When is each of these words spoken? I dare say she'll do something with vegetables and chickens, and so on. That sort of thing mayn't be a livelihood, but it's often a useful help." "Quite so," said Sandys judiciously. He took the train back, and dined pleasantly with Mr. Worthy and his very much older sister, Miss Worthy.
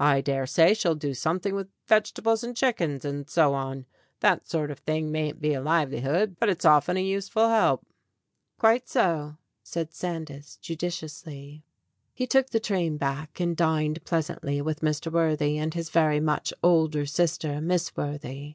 I 0.00 0.22
dare 0.22 0.46
say 0.46 0.72
she'll 0.72 0.94
do 0.94 1.12
something 1.12 1.54
with 1.54 1.68
vegetables 1.86 2.42
and 2.42 2.56
chickens, 2.56 3.04
and 3.04 3.28
so 3.28 3.52
on. 3.52 3.84
That 4.20 4.48
sort 4.48 4.70
of 4.70 4.78
thing 4.78 5.12
mayn't 5.12 5.38
be 5.42 5.52
a 5.52 5.60
livelihood, 5.60 6.36
but 6.40 6.48
it's 6.48 6.64
often 6.64 6.96
a 6.96 7.02
useful 7.04 7.46
help." 7.50 7.84
"Quite 8.58 8.88
so," 8.88 9.36
said 9.62 9.92
Sandys 9.92 10.56
judiciously. 10.62 11.62
He 12.14 12.26
took 12.26 12.48
the 12.48 12.58
train 12.58 12.96
back, 12.96 13.38
and 13.38 13.54
dined 13.54 14.02
pleasantly 14.06 14.62
with 14.62 14.80
Mr. 14.80 15.12
Worthy 15.12 15.58
and 15.58 15.74
his 15.74 15.90
very 15.90 16.20
much 16.20 16.54
older 16.62 17.04
sister, 17.04 17.60
Miss 17.60 17.94
Worthy. 17.94 18.54